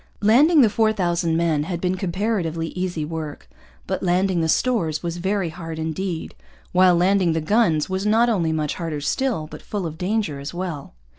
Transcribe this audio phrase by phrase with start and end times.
[0.23, 3.47] Landing the four thousand men had been comparatively easy work.
[3.85, 6.33] But landing the stores was very hard indeed;
[6.71, 10.55] while landing the guns was not only much harder still, but full of danger as
[10.55, 10.95] well.